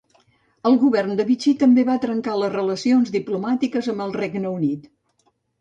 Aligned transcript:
El 0.69 0.77
govern 0.83 1.19
de 1.19 1.25
Vichy 1.27 1.53
també 1.65 1.83
va 1.91 1.97
trencar 2.07 2.39
les 2.45 2.53
relacions 2.55 3.13
diplomàtiques 3.19 3.91
amb 3.95 4.07
el 4.09 4.19
Regne 4.23 4.57
Unit. 4.57 4.91